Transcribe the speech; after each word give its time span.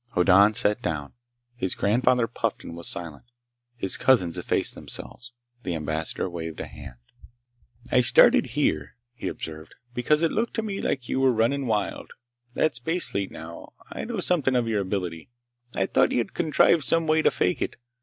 Hoddan 0.13 0.55
sat 0.55 0.81
down. 0.81 1.13
His 1.55 1.75
grandfather 1.75 2.25
puffed 2.25 2.63
and 2.63 2.75
was 2.75 2.87
silent. 2.87 3.25
His 3.77 3.97
cousins 3.97 4.35
effaced 4.35 4.73
themselves. 4.73 5.31
The 5.61 5.75
Ambassador 5.75 6.27
waved 6.27 6.59
a 6.59 6.65
hand. 6.65 6.95
"I 7.91 8.01
started 8.01 8.47
here," 8.57 8.95
he 9.13 9.27
observed, 9.27 9.75
"because 9.93 10.23
it 10.23 10.31
looked 10.31 10.55
to 10.55 10.63
me 10.63 10.81
like 10.81 11.07
you 11.07 11.19
were 11.19 11.31
running 11.31 11.67
wild. 11.67 12.13
That 12.55 12.73
spacefleet, 12.73 13.29
now... 13.29 13.73
I 13.91 14.05
know 14.05 14.19
something 14.21 14.55
of 14.55 14.67
your 14.67 14.81
ability. 14.81 15.29
I 15.75 15.85
thought 15.85 16.11
you'd 16.11 16.33
contrived 16.33 16.83
some 16.83 17.05
way 17.05 17.21
to 17.21 17.29
fake 17.29 17.61
it. 17.61 17.75